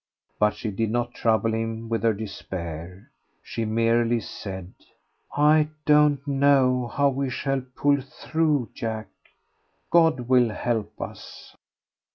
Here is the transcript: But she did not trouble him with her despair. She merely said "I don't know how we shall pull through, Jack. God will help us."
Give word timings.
But 0.39 0.55
she 0.55 0.71
did 0.71 0.89
not 0.89 1.13
trouble 1.13 1.53
him 1.53 1.87
with 1.87 2.01
her 2.01 2.13
despair. 2.15 3.11
She 3.43 3.65
merely 3.65 4.19
said 4.19 4.73
"I 5.37 5.67
don't 5.85 6.27
know 6.27 6.87
how 6.87 7.09
we 7.09 7.29
shall 7.29 7.61
pull 7.75 8.01
through, 8.01 8.71
Jack. 8.73 9.09
God 9.91 10.21
will 10.21 10.49
help 10.49 10.99
us." 10.99 11.55